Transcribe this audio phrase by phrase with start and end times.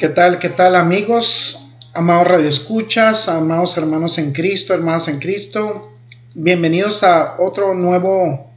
[0.00, 5.82] ¿Qué tal, qué tal amigos, amados radioescuchas, amados hermanos en Cristo, hermanas en Cristo?
[6.34, 8.50] Bienvenidos a otro nuevo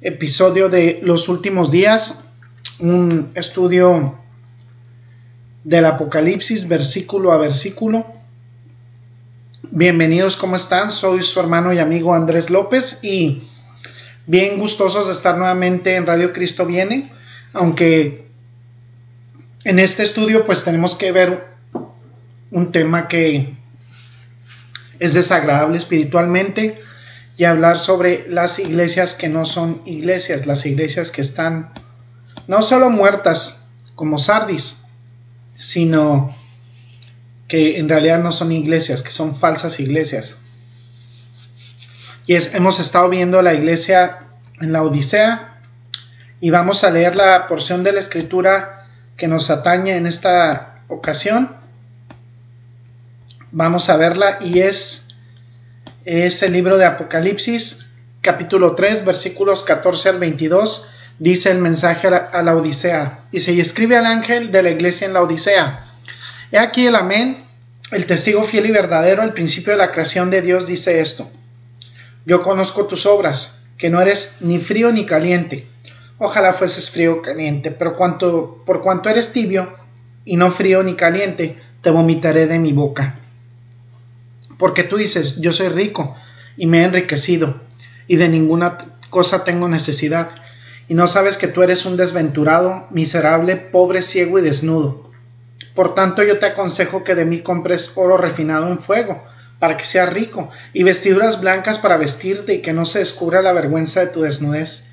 [0.00, 2.24] episodio de Los Últimos Días,
[2.80, 4.18] un estudio
[5.62, 8.04] del Apocalipsis versículo a versículo.
[9.70, 10.90] Bienvenidos, ¿cómo están?
[10.90, 13.44] Soy su hermano y amigo Andrés López y
[14.26, 17.12] bien gustosos de estar nuevamente en Radio Cristo Viene,
[17.52, 18.29] aunque
[19.64, 21.48] en este estudio pues tenemos que ver
[22.50, 23.54] un tema que
[24.98, 26.80] es desagradable espiritualmente
[27.36, 31.72] y hablar sobre las iglesias que no son iglesias, las iglesias que están
[32.46, 34.86] no solo muertas como Sardis,
[35.58, 36.34] sino
[37.48, 40.36] que en realidad no son iglesias, que son falsas iglesias.
[42.26, 44.20] Y es, hemos estado viendo la iglesia
[44.60, 45.60] en la Odisea
[46.40, 48.79] y vamos a leer la porción de la escritura
[49.20, 51.54] que nos atañe en esta ocasión.
[53.52, 55.14] Vamos a verla y es,
[56.06, 57.90] es el libro de Apocalipsis,
[58.22, 60.88] capítulo 3, versículos 14 al 22.
[61.18, 63.26] Dice el mensaje a la, Odisea.
[63.30, 65.84] Y se escribe al ángel de la iglesia en la Odisea.
[66.50, 67.44] He aquí el amén,
[67.90, 71.30] el testigo fiel y verdadero, al principio de la creación de Dios, dice esto.
[72.24, 75.66] Yo conozco tus obras, que no eres ni frío ni caliente.
[76.22, 79.72] Ojalá fueses frío o caliente, pero cuanto, por cuanto eres tibio
[80.26, 83.18] y no frío ni caliente, te vomitaré de mi boca.
[84.58, 86.14] Porque tú dices, yo soy rico
[86.58, 87.62] y me he enriquecido,
[88.06, 88.76] y de ninguna
[89.08, 90.28] cosa tengo necesidad,
[90.88, 95.10] y no sabes que tú eres un desventurado, miserable, pobre, ciego y desnudo.
[95.74, 99.24] Por tanto yo te aconsejo que de mí compres oro refinado en fuego,
[99.58, 103.54] para que seas rico, y vestiduras blancas para vestirte y que no se descubra la
[103.54, 104.89] vergüenza de tu desnudez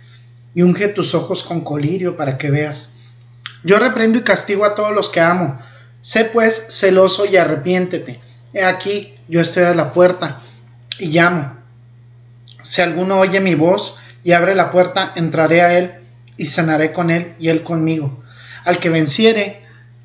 [0.58, 2.94] y unge tus ojos con colirio para que veas.
[3.64, 5.60] Yo reprendo y castigo a todos los que amo.
[6.02, 8.20] Sé pues celoso y arrepiéntete.
[8.54, 10.40] He aquí, yo estoy a la puerta
[10.98, 11.56] y llamo.
[12.64, 15.94] Si alguno oye mi voz y abre la puerta, entraré a él
[16.38, 18.24] y cenaré con él y él conmigo.
[18.66, 19.62] Al que venciere,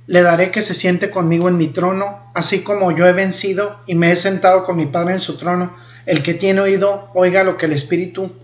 [0.06, 3.94] le daré que se siente conmigo en mi trono, así como yo he vencido y
[3.94, 5.74] me he sentado con mi Padre en su trono.
[6.04, 8.34] El que tiene oído, oiga lo que el Espíritu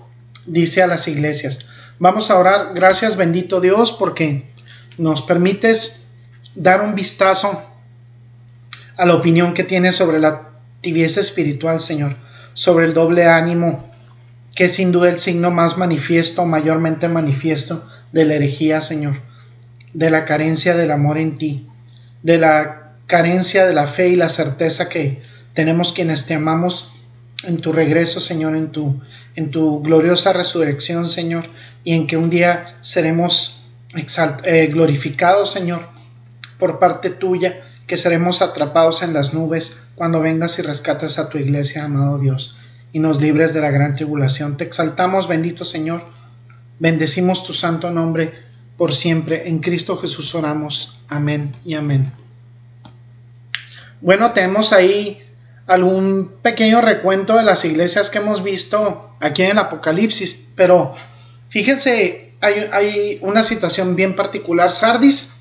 [0.46, 1.66] dice a las iglesias.
[1.98, 2.72] Vamos a orar.
[2.74, 4.44] Gracias bendito Dios porque
[4.98, 6.06] nos permites
[6.54, 7.62] dar un vistazo
[8.96, 10.50] a la opinión que tienes sobre la
[10.80, 12.16] tibieza espiritual, Señor,
[12.54, 13.88] sobre el doble ánimo,
[14.54, 19.20] que es sin duda el signo más manifiesto, mayormente manifiesto de la herejía, Señor,
[19.92, 21.66] de la carencia del amor en ti,
[22.22, 25.22] de la carencia de la fe y la certeza que
[25.52, 26.97] tenemos quienes te amamos
[27.44, 29.00] en tu regreso, Señor, en tu,
[29.36, 31.48] en tu gloriosa resurrección, Señor,
[31.84, 33.66] y en que un día seremos
[34.44, 35.88] eh, glorificados, Señor,
[36.58, 41.38] por parte tuya, que seremos atrapados en las nubes cuando vengas y rescates a tu
[41.38, 42.58] iglesia, amado Dios,
[42.92, 44.56] y nos libres de la gran tribulación.
[44.56, 46.04] Te exaltamos, bendito Señor,
[46.78, 48.32] bendecimos tu santo nombre
[48.76, 49.48] por siempre.
[49.48, 51.00] En Cristo Jesús oramos.
[51.08, 52.12] Amén y amén.
[54.00, 55.20] Bueno, tenemos ahí
[55.68, 60.94] algún pequeño recuento de las iglesias que hemos visto aquí en el Apocalipsis, pero
[61.50, 64.70] fíjense, hay, una situación bien particular.
[64.70, 65.34] Sardis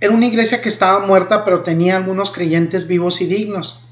[0.00, 3.84] era una iglesia que estaba muerta, pero tenía algunos creyentes vivos y dignos.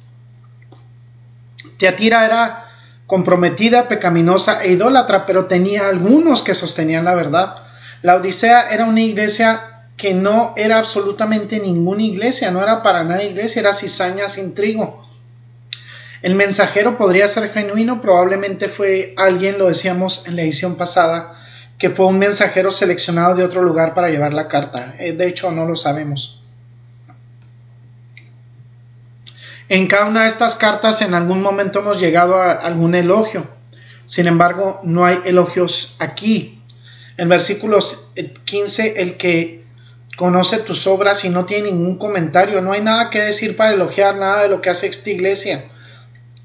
[1.79, 2.67] Teatira era
[3.07, 7.57] comprometida, pecaminosa e idólatra, pero tenía algunos que sostenían la verdad.
[8.03, 13.23] La Odisea era una iglesia que no era absolutamente ninguna iglesia, no era para nada
[13.23, 15.05] iglesia, era cizaña sin trigo.
[16.23, 21.33] El mensajero podría ser genuino, probablemente fue alguien, lo decíamos en la edición pasada,
[21.79, 24.95] que fue un mensajero seleccionado de otro lugar para llevar la carta.
[24.99, 26.43] Eh, de hecho, no lo sabemos.
[29.71, 33.47] En cada una de estas cartas en algún momento hemos llegado a algún elogio.
[34.05, 36.63] Sin embargo, no hay elogios aquí.
[37.17, 38.13] En versículos
[38.45, 39.65] 15, el que
[40.19, 44.17] conoce tus obras y no tiene ningún comentario, no hay nada que decir para elogiar
[44.17, 45.65] nada de lo que hace esta iglesia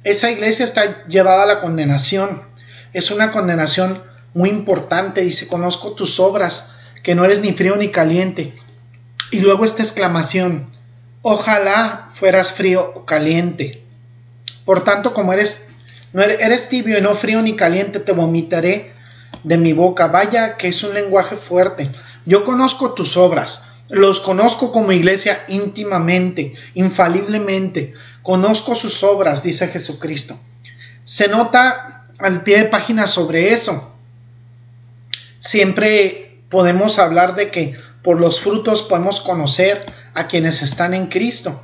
[0.05, 2.43] esa iglesia está llevada a la condenación.
[2.93, 4.01] Es una condenación
[4.35, 5.21] muy importante.
[5.21, 8.53] Dice, conozco tus obras, que no eres ni frío ni caliente.
[9.31, 10.71] Y luego esta exclamación,
[11.23, 13.83] ojalá fueras frío o caliente.
[14.63, 15.71] Por tanto, como eres,
[16.13, 18.93] no eres, tibio y no frío ni caliente, te vomitaré
[19.43, 20.05] de mi boca.
[20.05, 21.89] Vaya que es un lenguaje fuerte.
[22.27, 27.93] Yo conozco tus obras, los conozco como iglesia íntimamente, infaliblemente.
[28.23, 30.39] Conozco sus obras, dice Jesucristo.
[31.03, 33.93] Se nota al pie de página sobre eso.
[35.39, 41.61] Siempre podemos hablar de que por los frutos podemos conocer a quienes están en Cristo.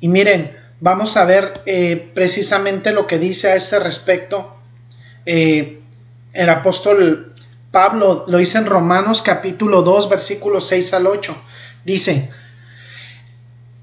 [0.00, 4.56] Y miren, vamos a ver eh, precisamente lo que dice a este respecto
[5.26, 5.80] eh,
[6.32, 7.27] el apóstol
[7.70, 11.36] Pablo, lo dice en Romanos capítulo 2, versículos 6 al 8.
[11.84, 12.30] Dice,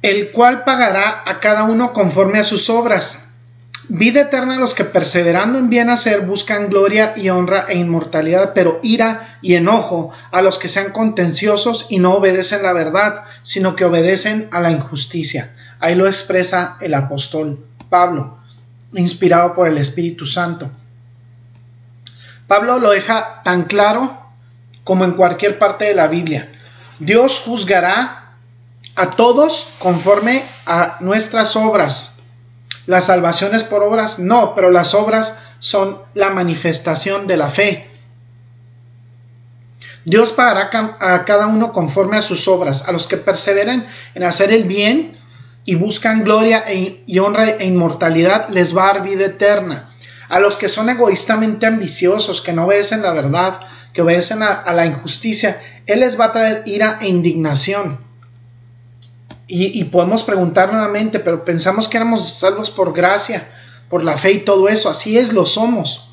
[0.01, 3.33] el cual pagará a cada uno conforme a sus obras.
[3.87, 8.53] Vida eterna a los que perseverando en bien hacer buscan gloria y honra e inmortalidad,
[8.55, 13.75] pero ira y enojo a los que sean contenciosos y no obedecen la verdad, sino
[13.75, 15.55] que obedecen a la injusticia.
[15.79, 18.39] Ahí lo expresa el apóstol Pablo,
[18.93, 20.71] inspirado por el Espíritu Santo.
[22.47, 24.17] Pablo lo deja tan claro
[24.83, 26.51] como en cualquier parte de la Biblia.
[26.99, 28.33] Dios juzgará
[28.95, 32.15] a todos conforme a nuestras obras
[32.85, 37.87] la salvación es por obras, no, pero las obras son la manifestación de la fe.
[40.03, 40.69] Dios pagará
[40.99, 45.13] a cada uno conforme a sus obras, a los que perseveren en hacer el bien
[45.65, 49.89] y buscan gloria e y honra e inmortalidad, les va a dar vida eterna.
[50.29, 53.59] A los que son egoístamente ambiciosos, que no obedecen la verdad,
[53.93, 58.05] que obedecen a la injusticia, Él les va a traer ira e indignación.
[59.47, 63.47] Y, podemos preguntar nuevamente, pero pensamos que éramos salvos por gracia,
[63.89, 64.89] por la fe y todo eso.
[64.89, 66.09] Así es, lo somos.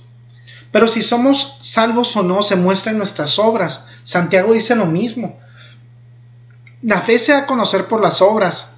[0.70, 3.88] Pero si somos salvos o no, se muestra en nuestras obras.
[4.03, 5.41] Santiago dice lo mismo.
[6.82, 8.76] La fe se da a conocer por las obras.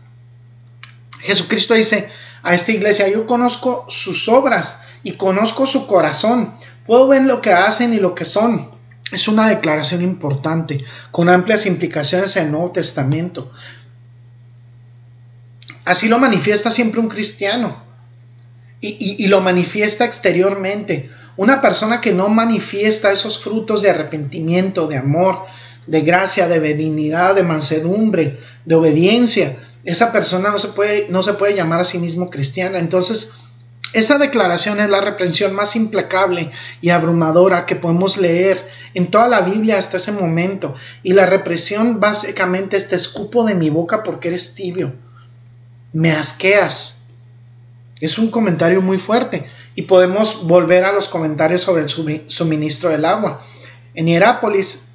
[1.20, 2.08] Jesucristo dice
[2.44, 6.54] a esta iglesia, yo conozco sus obras y conozco su corazón.
[6.86, 8.70] Puedo ver lo que hacen y lo que son.
[9.12, 13.52] Es una declaración importante, con amplias implicaciones en el Nuevo Testamento.
[15.84, 17.76] Así lo manifiesta siempre un cristiano
[18.80, 21.10] y, lo manifiesta exteriormente.
[21.36, 25.44] Una persona que no manifiesta esos frutos de arrepentimiento, de amor,
[25.86, 31.34] de gracia, de benignidad, de mansedumbre, de obediencia, esa persona no se puede, no se
[31.34, 32.78] puede llamar a sí mismo cristiana.
[32.78, 33.32] Entonces,
[33.94, 36.50] esta declaración es la reprensión más implacable
[36.80, 40.74] y abrumadora que podemos leer en toda la Biblia hasta ese momento.
[41.02, 44.92] Y la represión básicamente es te escupo de mi boca porque eres tibio
[45.94, 47.06] me asqueas.
[48.00, 53.06] Es un comentario muy fuerte y podemos volver a los comentarios sobre el suministro del
[53.06, 53.40] agua.
[53.94, 54.88] En Hierápolis,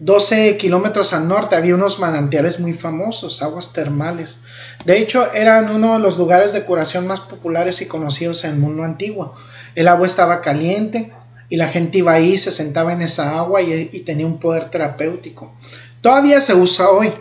[0.00, 4.44] 12 kilómetros al norte, había unos manantiales muy famosos, aguas termales.
[4.86, 8.56] De hecho, eran uno de los lugares de curación más populares y conocidos en el
[8.56, 9.34] mundo antiguo.
[9.74, 11.12] El agua estaba caliente
[11.50, 14.70] y la gente iba ahí, se sentaba en esa agua y, y tenía un poder
[14.70, 15.54] terapéutico.
[16.00, 17.12] Todavía se usa hoy.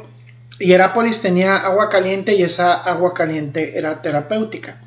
[0.58, 4.82] Hierápolis tenía agua caliente y esa agua caliente era terapéutica.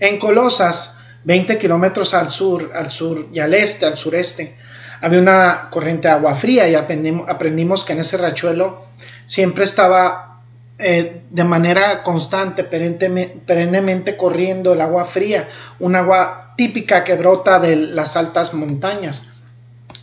[0.00, 4.56] En Colosas, 20 kilómetros al sur, al sur y al este, al sureste,
[5.04, 8.86] había una corriente de agua fría y aprendimos, que en ese rachuelo
[9.26, 10.40] siempre estaba
[10.78, 15.46] eh, de manera constante, perennemente corriendo el agua fría,
[15.78, 19.28] un agua típica que brota de las altas montañas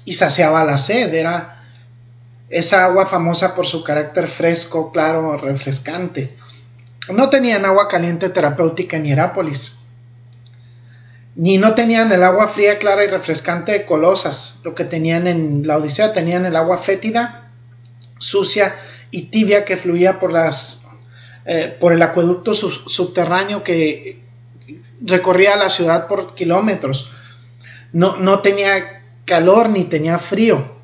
[0.06, 1.64] y saciaba la sed, era
[2.52, 6.36] esa agua famosa por su carácter fresco, claro, refrescante.
[7.10, 9.81] No tenían agua caliente terapéutica en Hierápolis,
[11.36, 14.62] ni no tenían el agua fría, clara y refrescante de Colosas.
[14.64, 17.50] Lo que tenían en la Odisea tenían el agua fétida,
[18.18, 18.76] sucia
[19.12, 20.34] y tibia que fluía por
[21.46, 24.22] eh, el acueducto subterráneo que
[25.02, 27.12] recorría la ciudad por kilómetros.
[27.94, 30.82] No, no tenía calor ni tenía frío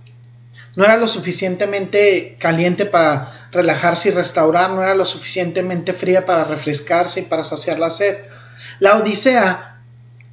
[0.77, 6.43] no era lo suficientemente caliente para relajarse y restaurar, no era lo suficientemente fría para
[6.43, 8.15] refrescarse y para saciar la sed.
[8.79, 9.76] La Odisea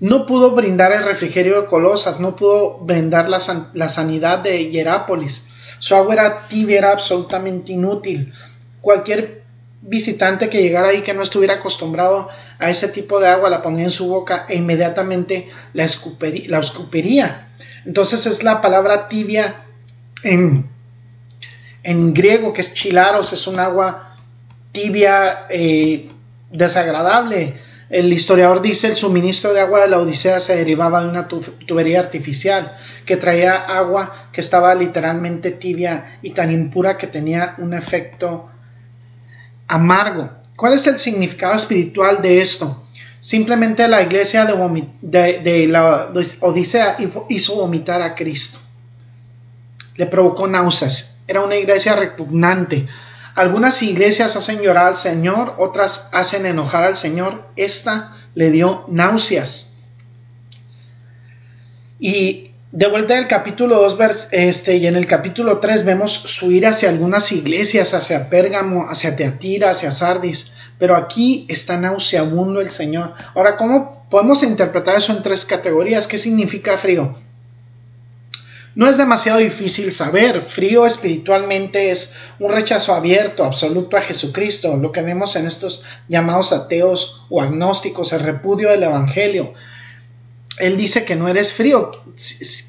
[0.01, 5.49] no pudo brindar el refrigerio de Colosas, no pudo brindar la, sanidad de Hierápolis.
[5.79, 8.33] Su agua era tibia, era absolutamente inútil.
[8.81, 9.45] Cualquier
[9.83, 13.85] visitante que llegara ahí que no estuviera acostumbrado a ese tipo de agua la ponía
[13.85, 17.49] en su boca e inmediatamente la, escupiría.
[17.85, 19.65] Entonces es la palabra tibia
[20.23, 20.71] en,
[22.15, 24.15] griego, que es chilaros, es un agua
[24.73, 26.09] tibia, eh,
[26.51, 27.55] desagradable,
[27.95, 32.01] El historiador dice el suministro de agua de la Odisea se derivaba de una tubería
[32.01, 38.51] artificial que traía agua que estaba literalmente tibia y tan impura que tenía un efecto
[39.69, 40.29] amargo.
[40.57, 42.85] ¿Cuál es el significado espiritual de esto?
[43.21, 46.11] Simplemente la iglesia de, la
[46.41, 46.97] Odisea
[47.29, 48.59] hizo vomitar a Cristo.
[49.95, 51.21] Le provocó náuseas.
[51.29, 52.89] Era una iglesia repugnante.
[53.35, 57.43] Algunas iglesias hacen llorar al Señor, otras hacen enojar al Señor.
[57.57, 59.77] Esta le dio náuseas.
[61.99, 66.71] Y de vuelta en capítulo 2 este, y en el capítulo 3 vemos su ira
[66.71, 70.53] hacia algunas iglesias, hacia Pérgamo, hacia Teatira, hacia Sardis.
[70.79, 73.15] Pero aquí está nauseabundo el Señor.
[73.35, 76.07] Ahora, ¿cómo podemos interpretar eso en tres categorías?
[76.07, 77.17] ¿Qué significa frío?
[78.75, 80.41] No es demasiado difícil saber.
[80.41, 86.53] Frío espiritualmente es un rechazo abierto, absoluto a Jesucristo, lo que vemos en estos llamados
[86.53, 89.53] ateos o agnósticos, el repudio del Evangelio.
[90.59, 91.91] Él dice que no eres frío,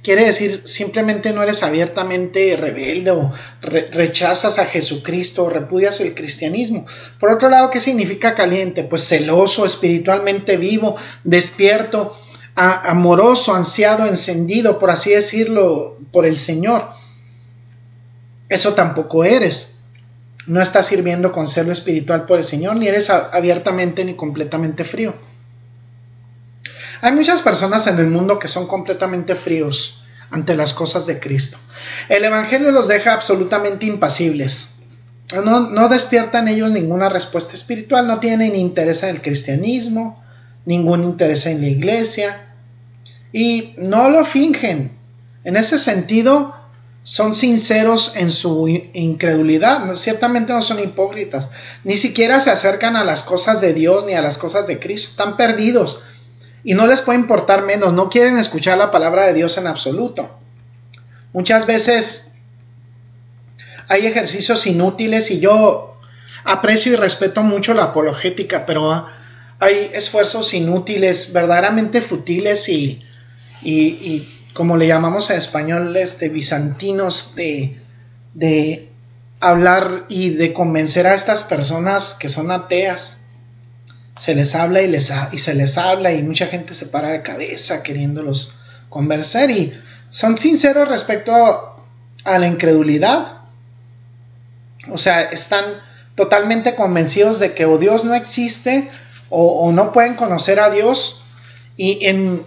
[0.03, 3.31] quiere decir simplemente no eres abiertamente rebelde o
[3.61, 6.87] rechazas a Jesucristo o repudias el cristianismo.
[7.19, 8.83] Por otro lado, ¿qué significa caliente?
[8.83, 12.15] Pues celoso, espiritualmente vivo, despierto,
[12.55, 16.89] amoroso, ansiado, encendido, por así decirlo, por el Señor.
[18.47, 19.83] Eso tampoco eres.
[20.47, 25.13] No estás sirviendo con serlo espiritual por el Señor, ni eres abiertamente ni completamente frío.
[27.01, 31.57] Hay muchas personas en el mundo que son completamente fríos ante las cosas de Cristo.
[32.09, 34.79] El Evangelio los deja absolutamente impasibles.
[35.43, 40.23] No, no despiertan ellos ninguna respuesta espiritual, no tienen interés en el cristianismo,
[40.65, 42.44] ningún interés en la iglesia
[43.31, 44.97] y no lo fingen.
[45.43, 46.55] En ese sentido,
[47.05, 51.51] son sinceros en su incredulidad, ciertamente no son hipócritas,
[51.83, 55.11] ni siquiera se acercan a las cosas de Dios ni a las cosas de Cristo,
[55.11, 56.01] están perdidos.
[56.63, 60.31] Y no les puede importar menos, no quieren escuchar la palabra de Dios en absoluto.
[61.31, 62.37] Muchas veces
[63.87, 65.99] hay ejercicios inútiles y yo
[66.43, 69.05] aprecio y respeto mucho la apologética, pero
[69.59, 73.03] hay esfuerzos inútiles, verdaderamente futiles y,
[73.65, 78.89] y, como le llamamos en español, este, bizantinos de,
[79.41, 83.25] hablar y de convencer a estas personas que son ateas
[84.17, 87.83] se les habla y, les se les habla y mucha gente se para de cabeza
[87.83, 88.55] queriéndolos
[88.89, 89.73] convencer y
[90.09, 93.41] son sinceros respecto a, la incredulidad.
[94.89, 95.65] O sea, están
[96.15, 98.89] totalmente convencidos de que o Dios no existe
[99.29, 101.23] o, no pueden conocer a Dios.
[101.75, 102.41] Y en,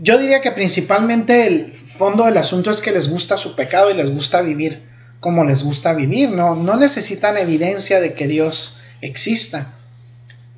[0.00, 3.94] yo diría que principalmente el fondo del asunto es que les gusta su pecado y
[3.94, 4.82] les gusta vivir
[5.20, 6.30] como les gusta vivir.
[6.30, 9.74] No, no necesitan evidencia de que Dios exista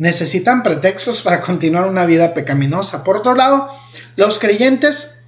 [0.02, 3.04] necesitan pretextos para continuar una vida pecaminosa.
[3.04, 3.70] Por otro lado,
[4.16, 5.22] los creyentes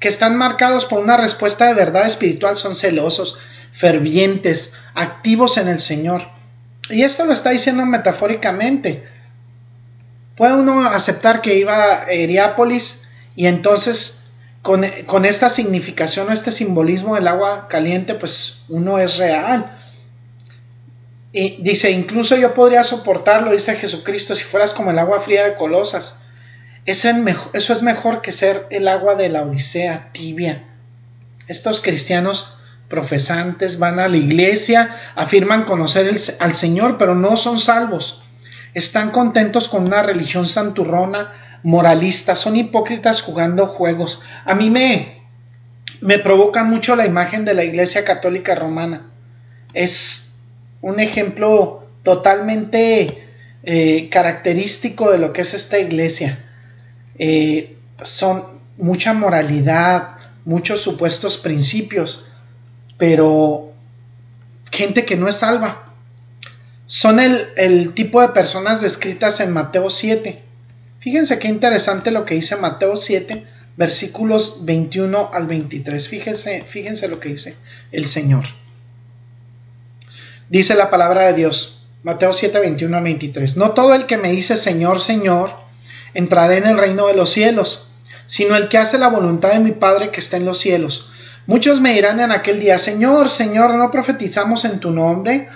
[0.00, 3.38] que están marcados por una respuesta de verdad espiritual son celosos,
[3.70, 6.22] fervientes, activos en el Señor.
[6.90, 9.06] Y esto lo está diciendo metafóricamente.
[10.36, 13.05] Puede uno aceptar que iba a Heriápolis
[13.36, 14.24] y entonces
[14.62, 19.64] con, esta significación o este simbolismo del agua caliente, pues uno es real.
[21.32, 25.54] Y dice, incluso yo podría soportarlo, dice Jesucristo, si fueras como el agua fría de
[25.54, 26.24] Colosas.
[26.84, 30.64] eso es mejor que ser el agua de la Odisea tibia.
[31.46, 38.24] Estos cristianos profesantes van a la iglesia, afirman conocer al Señor, pero no son salvos.
[38.74, 44.22] Están contentos con una religión santurrona, moralista, son hipócritas jugando juegos.
[44.44, 45.22] A mí me,
[46.00, 49.06] me provoca mucho la imagen de la iglesia católica romana.
[49.74, 50.36] Es
[50.80, 53.24] un ejemplo totalmente
[53.62, 56.38] eh, característico de lo que es esta iglesia.
[57.18, 62.32] Eh, son mucha moralidad, muchos supuestos principios,
[62.98, 63.72] pero
[64.70, 65.92] gente que no es salva.
[66.86, 70.45] Son el, el tipo de personas descritas en Mateo 7.
[71.06, 73.46] Fíjense qué interesante lo que dice Mateo 7,
[73.76, 76.08] versículos 21 al 23.
[76.08, 77.54] Fíjense, fíjense lo que dice
[77.92, 78.42] el Señor.
[80.48, 83.56] Dice la palabra de Dios, Mateo 7, 21 a 23.
[83.56, 85.52] No todo el que me dice Señor, Señor,
[86.12, 87.92] entrará en el reino de los cielos,
[88.24, 91.12] sino el que hace la voluntad de mi Padre que está en los cielos.
[91.46, 95.46] Muchos me dirán en aquel día, Señor, Señor, ¿no profetizamos en tu nombre?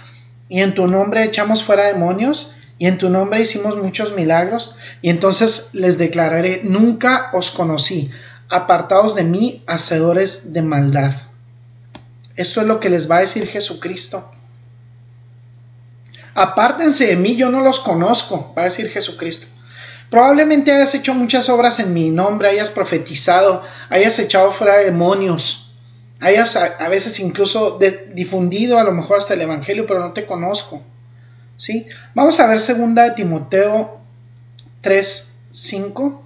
[0.49, 4.75] Y en tu nombre echamos fuera demonios, y en tu nombre hicimos muchos milagros.
[5.03, 8.11] Y entonces les declararé, nunca os conocí,
[8.49, 11.13] apartados de mí, hacedores de maldad.
[12.35, 14.29] Esto es lo que les va a decir Jesucristo
[16.35, 19.47] apártense de mí, yo no los conozco, va a decir Jesucristo.
[20.11, 25.73] Probablemente hayas hecho muchas obras en mi nombre, hayas profetizado, hayas echado fuera demonios,
[26.19, 27.79] hayas a, veces incluso
[28.13, 30.83] difundido a lo mejor hasta el Evangelio, pero no te conozco.
[31.61, 31.87] ¿Sí?
[32.15, 34.01] Vamos a ver segunda de Timoteo
[34.81, 36.23] 3, 5.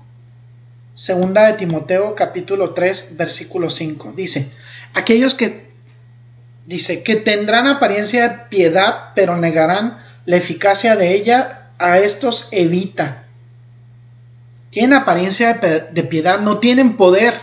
[0.94, 4.12] Segunda de Timoteo capítulo 3 versículo 5.
[4.14, 4.48] Dice,
[4.94, 5.72] aquellos que
[6.66, 13.24] dice que tendrán apariencia de piedad, pero negarán la eficacia de ella, a estos evita.
[14.70, 17.34] Tienen apariencia de piedad, no tienen poder.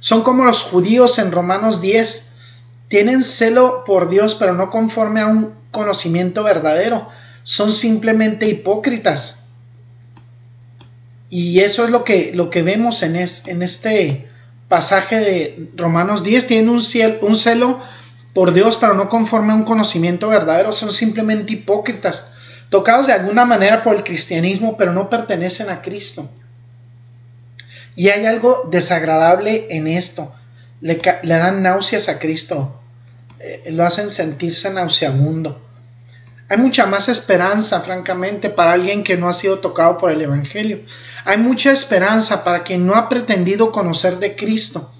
[0.00, 2.32] Son como los judíos en Romanos 10.
[2.88, 7.08] Tienen celo por Dios, pero no conforme a un conocimiento verdadero.
[7.50, 9.46] Son simplemente hipócritas.
[11.28, 14.30] Y eso es lo que, lo que vemos en, en este
[14.68, 16.46] pasaje de Romanos 10.
[16.46, 16.80] Tienen un,
[17.22, 17.80] un celo
[18.34, 20.72] por Dios, pero no conforme a un conocimiento verdadero.
[20.72, 22.34] Son simplemente hipócritas,
[22.68, 26.30] tocados de alguna manera por el cristianismo, pero no pertenecen a Cristo.
[27.96, 30.32] Y hay algo desagradable en esto.
[30.80, 32.80] Le, dan náuseas a Cristo.
[33.40, 35.60] Eh, lo hacen sentirse nauseabundo.
[36.50, 40.80] Hay mucha más esperanza, francamente, para alguien que no ha sido tocado por el Evangelio.
[41.24, 44.92] Hay mucha esperanza para quien no ha pretendido conocer de Cristo.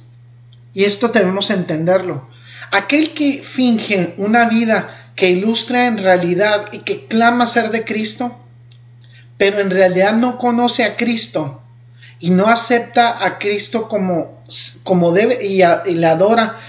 [0.72, 2.28] Y esto debemos entenderlo.
[2.70, 8.38] Aquel que finge una vida que ilustra en realidad y que clama ser de Cristo,
[9.36, 11.62] pero en realidad no conoce a Cristo
[12.20, 14.44] y no acepta a Cristo como,
[14.84, 16.60] como debe y, y le adora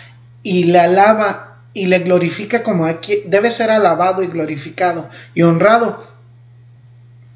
[0.42, 2.86] y le alaba y le glorifica como
[3.26, 6.04] debe ser alabado y glorificado y honrado,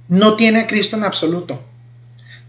[0.07, 1.63] no tiene a Cristo en absoluto.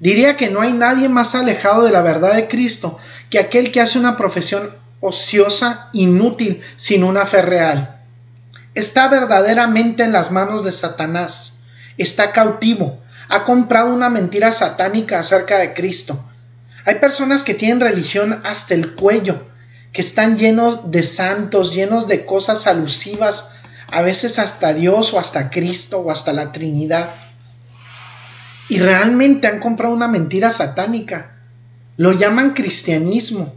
[0.00, 2.98] Diría que no hay nadie más alejado de la verdad de Cristo
[3.30, 8.00] que aquel que hace una profesión ociosa, inútil, sin una fe real.
[8.74, 11.62] Está verdaderamente en las manos de Satanás.
[11.96, 13.00] Está cautivo.
[13.28, 16.22] Ha comprado una mentira satánica acerca de Cristo.
[16.84, 19.42] Hay personas que tienen religión hasta el cuello,
[19.96, 23.52] que están llenos de santos, llenos de cosas alusivas,
[23.90, 27.08] a veces hasta Dios o hasta Cristo o hasta la Trinidad.
[28.68, 31.38] Y realmente han comprado una mentira satánica.
[31.96, 33.54] Lo llaman cristianismo.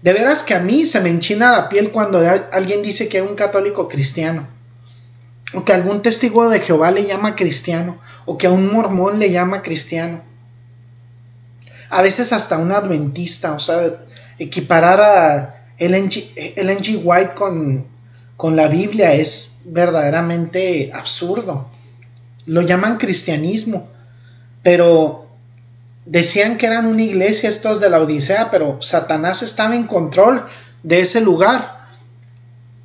[0.00, 3.28] De veras que a mí se me enchina la piel cuando alguien dice que es
[3.28, 4.48] un católico cristiano.
[5.52, 7.98] O que algún testigo de Jehová le llama cristiano.
[8.24, 10.22] O que a un mormón le llama cristiano.
[11.90, 13.52] A veces hasta un adventista.
[13.52, 14.06] O sea,
[14.38, 17.00] equiparar a Ellen G.
[17.02, 21.68] White con, la Biblia es verdaderamente absurdo.
[22.46, 23.88] Lo llaman cristianismo,
[24.62, 25.28] pero
[26.06, 30.44] decían que eran una iglesia estos de la Odisea, pero Satanás estaba en control
[30.82, 31.88] de ese lugar.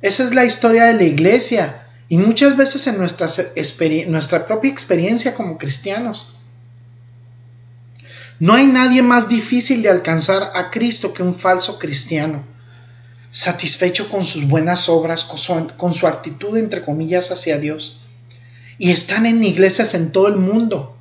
[0.00, 5.58] Esa es la historia de la iglesia y muchas veces en nuestra propia experiencia como
[5.58, 6.34] cristianos.
[8.38, 12.44] No hay nadie más difícil de alcanzar a Cristo que un falso cristiano
[13.30, 18.00] satisfecho con sus buenas obras, con su, actitud, entre comillas, hacia Dios.
[18.78, 20.96] Y están en iglesias en todo el mundo.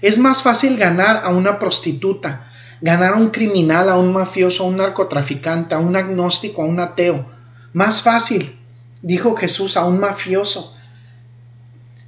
[0.00, 4.66] Es más fácil ganar a una prostituta, ganar a un criminal, a un mafioso, a
[4.66, 7.30] un narcotraficante, a un agnóstico, a un ateo.
[7.72, 8.58] Más fácil,
[9.00, 10.76] dijo Jesús, a un mafioso.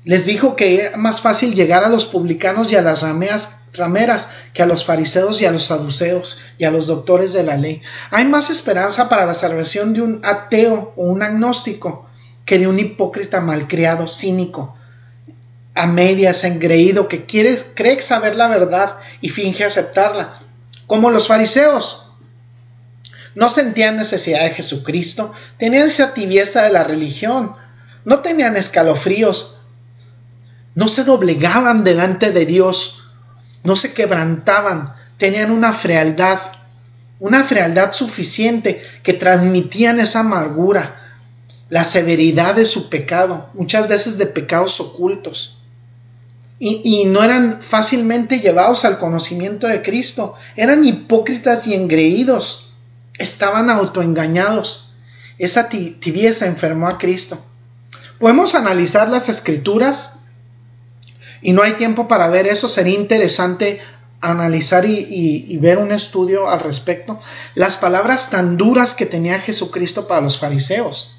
[0.04, 4.30] Les dijo que es más fácil llegar a los publicanos y a las rameas rameras
[4.52, 7.82] que a los fariseos y a los saduceos y a los doctores de la ley.
[8.10, 12.08] Hay más esperanza para la salvación de un ateo o un agnóstico
[12.44, 14.76] que de un hipócrita malcriado, cínico,
[15.74, 20.38] a medias, engreído, que quiere, cree saber la verdad y finge aceptarla,
[20.86, 22.12] como los fariseos.
[23.34, 27.56] No sentían necesidad de Jesucristo, tenían esa tibieza de la religión,
[28.04, 29.53] no tenían escalofríos,
[30.74, 33.08] no se doblegaban delante de Dios,
[33.62, 36.38] no se quebrantaban, tenían una frialdad,
[37.20, 41.00] una frialdad suficiente que transmitían esa amargura,
[41.70, 45.58] la severidad de su pecado, muchas veces de pecados ocultos.
[46.58, 52.72] Y, y, no eran fácilmente llevados al conocimiento de Cristo, eran hipócritas y engreídos,
[53.18, 54.90] estaban autoengañados.
[55.38, 57.44] Esa tibieza enfermó a Cristo.
[58.20, 60.23] Podemos analizar las escrituras
[61.44, 63.78] y no hay tiempo para ver eso, sería interesante
[64.22, 67.20] analizar y, ver un estudio al respecto,
[67.54, 71.16] las palabras tan duras que tenía Jesucristo para los fariseos.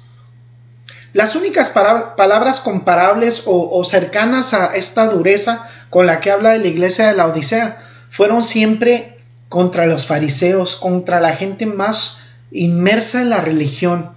[1.12, 7.06] Las únicas palabras comparables o, cercanas a esta dureza con la que habla la iglesia
[7.06, 12.18] de la Odisea fueron siempre contra los fariseos, contra la gente más
[12.50, 14.10] inmersa en la religión,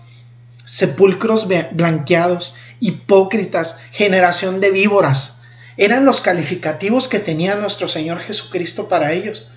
[0.66, 5.39] sepulcros blanqueados, hipócritas, generación de víboras
[5.80, 9.50] eran los calificativos que tenía nuestro Señor Jesucristo para ellos.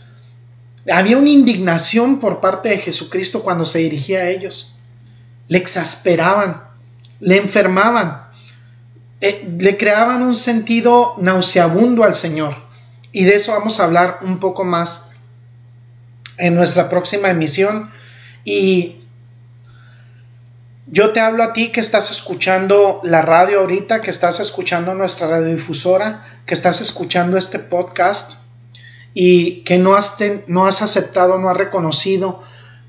[0.89, 4.77] Había una indignación por parte de Jesucristo cuando se dirigía a ellos.
[5.49, 6.63] Le exasperaban,
[7.19, 8.29] le enfermaban,
[9.21, 12.55] eh, le creaban un sentido nauseabundo al Señor.
[13.11, 15.11] Y de eso vamos a hablar un poco más
[16.39, 17.91] en nuestra próxima emisión.
[18.45, 19.02] Y
[20.93, 25.27] yo te hablo a ti que estás escuchando la radio ahorita, que estás escuchando nuestra
[25.27, 28.35] radiodifusora, que estás escuchando este podcast
[29.15, 32.43] y que no has, no has aceptado, no has reconocido,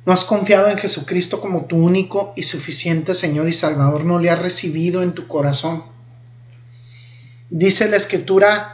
[0.05, 4.29] no has confiado en Jesucristo como tu único y suficiente Señor y Salvador, no le
[4.29, 5.85] has recibido en tu corazón.
[7.49, 8.73] Dice la escritura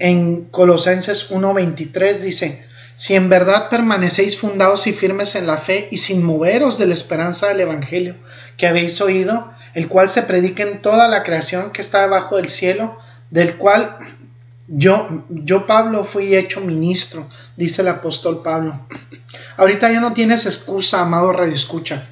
[0.00, 5.96] en Colosenses 1:23, dice, si en verdad permanecéis fundados y firmes en la fe y
[5.96, 8.16] sin moveros de la esperanza del Evangelio
[8.56, 12.48] que habéis oído, el cual se predica en toda la creación que está debajo del
[12.48, 12.98] cielo,
[13.30, 13.98] del cual
[14.68, 18.86] yo, yo Pablo fui hecho ministro, dice el apóstol Pablo.
[19.56, 22.08] Ahorita ya no tienes excusa, amado Radio Escucha.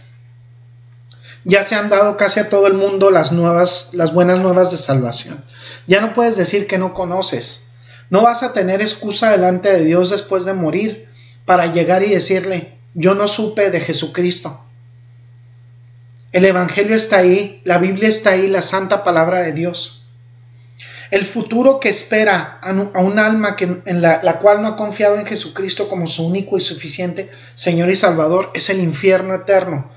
[1.44, 4.76] Ya se han dado casi a todo el mundo las nuevas, las buenas nuevas de
[4.76, 5.42] salvación.
[5.86, 7.69] Ya no puedes decir que no conoces.
[8.10, 11.08] No vas a tener excusa delante de Dios después de morir
[11.44, 14.60] para llegar y decirle, yo no supe de Jesucristo.
[16.32, 20.04] El Evangelio está ahí, la Biblia está ahí, la santa palabra de Dios.
[21.10, 25.88] El futuro que espera a un alma en la cual no ha confiado en Jesucristo
[25.88, 29.90] como su único y suficiente Señor y Salvador es el infierno eterno,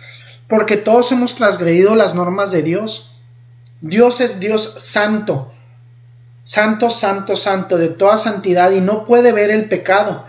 [0.47, 3.11] porque todos hemos transgredido las normas de Dios.
[3.81, 5.52] Dios es Dios santo,
[6.43, 10.25] santo, santo, santo, de toda santidad y no puede ver el pecado,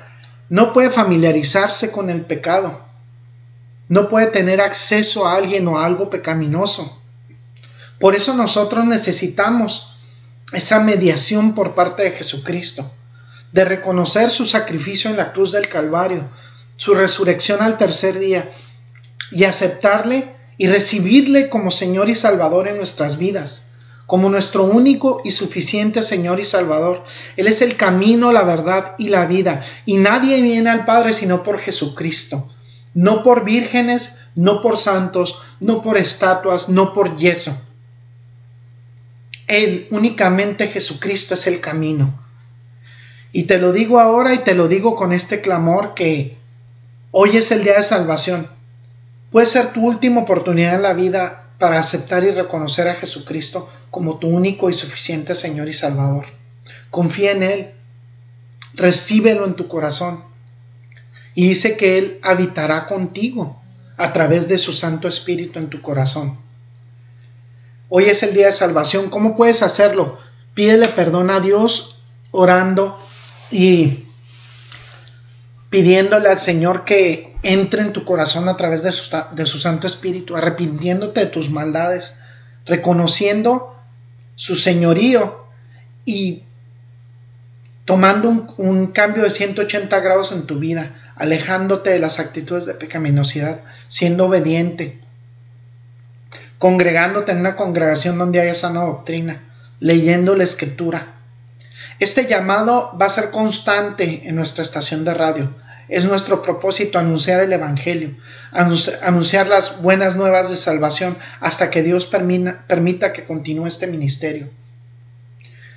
[0.48, 2.84] no puede familiarizarse con el pecado,
[3.88, 7.00] no puede tener acceso a alguien o a algo pecaminoso.
[7.98, 9.96] Por eso nosotros necesitamos
[10.52, 12.90] esa mediación por parte de Jesucristo,
[13.52, 16.28] de reconocer su sacrificio en la cruz del Calvario,
[16.76, 18.48] su resurrección al tercer día
[19.30, 23.73] y aceptarle y recibirle como Señor y Salvador en nuestras vidas
[24.06, 27.04] como nuestro único y suficiente Señor y Salvador.
[27.36, 29.62] Él es el camino, la verdad y la vida.
[29.86, 32.48] Y nadie viene al Padre sino por Jesucristo.
[32.92, 37.56] No por vírgenes, no por santos, no por estatuas, no por yeso.
[39.46, 42.18] Él, únicamente Jesucristo es el camino.
[43.32, 46.38] Y te lo digo ahora y te lo digo con este clamor que
[47.10, 48.46] hoy es el día de salvación.
[49.32, 54.18] Puede ser tu última oportunidad en la vida para aceptar y reconocer a Jesucristo como
[54.18, 56.26] tu único y suficiente Señor y Salvador.
[56.90, 57.70] Confía en Él,
[58.74, 60.24] recíbelo en tu corazón
[61.34, 63.60] y dice que Él habitará contigo
[63.96, 66.38] a través de su Santo Espíritu en tu corazón.
[67.88, 69.10] Hoy es el día de salvación.
[69.10, 70.18] ¿Cómo puedes hacerlo?
[70.54, 71.98] Pídele perdón a Dios
[72.30, 72.98] orando
[73.50, 74.04] y
[75.70, 81.20] pidiéndole al Señor que entre en tu corazón a través de su, Santo Espíritu, arrepintiéndote
[81.20, 82.16] de tus maldades,
[82.66, 83.76] reconociendo
[84.34, 85.44] su señorío
[86.04, 86.42] y
[87.84, 92.74] tomando un, un, cambio de 180 grados en tu vida, alejándote de las actitudes de
[92.74, 94.98] pecaminosidad, siendo obediente,
[96.58, 99.42] congregándote en una congregación donde haya sana doctrina,
[99.80, 101.14] leyendo la escritura.
[102.00, 105.63] Este llamado va a ser constante en nuestra estación de radio.
[105.88, 108.10] Es nuestro propósito anunciar el Evangelio,
[108.52, 114.48] anunciar las buenas nuevas de salvación hasta que Dios permita que continúe este ministerio.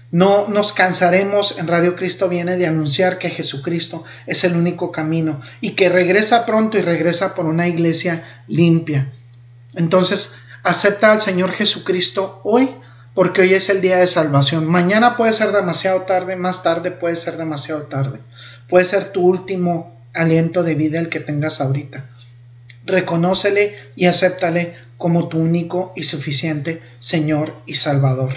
[0.10, 5.42] No nos cansaremos en Radio Cristo viene de anunciar que Jesucristo es el único camino
[5.60, 9.12] y que regresa pronto y regresa por una iglesia limpia.
[9.76, 12.74] Entonces, acepta al Señor Jesucristo hoy
[13.14, 14.66] porque hoy es el día de salvación.
[14.66, 18.20] Mañana puede ser demasiado tarde, más tarde puede ser demasiado tarde.
[18.70, 22.06] Puede ser tu último aliento de vida el que tengas ahorita.
[22.86, 28.34] Reconócele y acéptale como tu único y suficiente Señor y Salvador.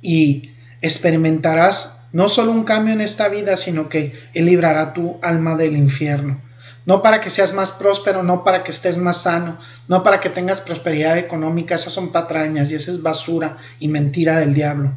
[0.00, 5.56] Y experimentarás no solo un cambio en esta vida, sino que Él librará tu alma
[5.56, 6.40] del infierno.
[6.86, 10.30] No para que seas más próspero, no para que estés más sano, no para que
[10.30, 14.96] tengas prosperidad económica, esas son patrañas y esa es basura y mentira del diablo.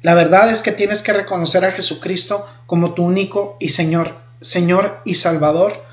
[0.00, 5.00] La verdad es que tienes que reconocer a Jesucristo como tu único y Señor Señor
[5.04, 5.84] y Salvador,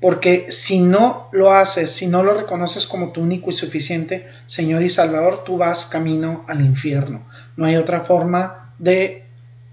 [0.00, 4.82] porque si no lo haces, si no lo reconoces como tu único y suficiente Señor
[4.82, 7.26] y Salvador, tú vas camino al infierno.
[7.56, 9.24] No hay otra forma de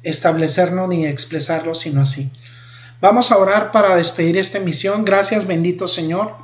[0.04, 2.32] establecerlo ni expresarlo sino así.
[3.02, 5.06] Vamos a orar para despedir esta emisión.
[5.06, 6.36] Gracias, bendito Señor,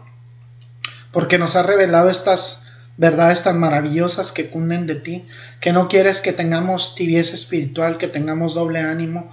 [1.12, 5.26] porque nos ha revelado estas verdades tan maravillosas que cunden de ti,
[5.62, 9.30] que no quieres que tengamos tibieza espiritual, que tengamos doble ánimo,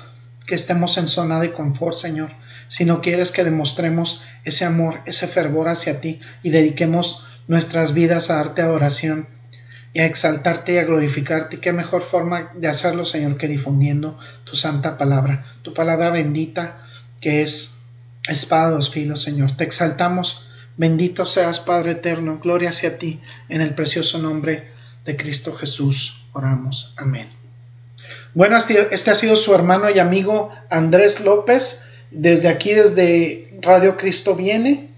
[0.47, 2.31] que estemos en zona de confort, Señor,
[2.69, 8.37] sino quieres que demostremos ese amor, ese fervor hacia ti y dediquemos nuestras vidas a
[8.37, 9.29] darte adoración
[9.93, 11.61] y a exaltarte y a glorificarte.
[11.61, 16.85] qué mejor forma de hacerlo, Señor, que difundiendo tu santa palabra, tu palabra bendita
[17.21, 17.79] que es
[18.29, 19.53] espada dos filos, Señor.
[19.57, 20.47] Te exaltamos.
[20.77, 22.39] Bendito seas, Padre eterno.
[22.39, 23.21] Gloria hacia ti.
[23.49, 24.73] En el precioso nombre
[25.05, 26.93] de Cristo Jesús oramos.
[26.97, 27.44] Amén.
[28.35, 31.87] Bueno, este, este ha sido su hermano y amigo Andrés López.
[32.11, 34.91] Desde aquí, desde Radio Cristo viene,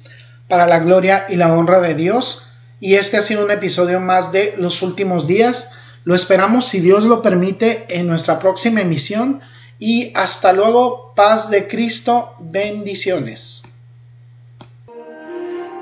[0.48, 2.46] para la gloria y la honra de Dios
[2.80, 5.72] y este ha sido un episodio más de Los Últimos Días.
[6.04, 9.40] Lo esperamos, si Dios lo permite, en nuestra próxima emisión.
[9.78, 13.64] Y hasta luego, paz de Cristo, bendiciones.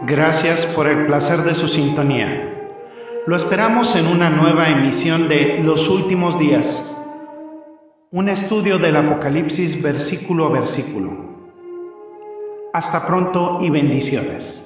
[0.07, 2.69] Gracias por el placer de su sintonía.
[3.27, 6.94] Lo esperamos en una nueva emisión de Los Últimos Días,
[8.15, 11.51] un estudio del Apocalipsis versículo a versículo.
[12.73, 14.64] Hasta pronto y bendiciones.